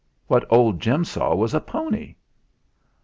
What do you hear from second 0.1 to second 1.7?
What old Jim saw was a